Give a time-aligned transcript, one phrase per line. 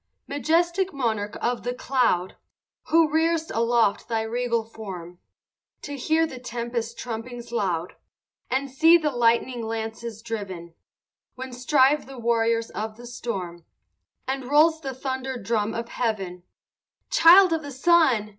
[0.27, 2.35] II Majestic monarch of the cloud!
[2.85, 5.19] Who rear'st aloft thy regal form,
[5.83, 7.93] To hear the tempest trumpings loud,
[8.49, 10.73] And see the lightning lances driven,
[11.35, 13.63] When strive the warriors of the storm,
[14.27, 16.45] And rolls the thunder drum of heaven
[17.11, 18.29] Child of the sun!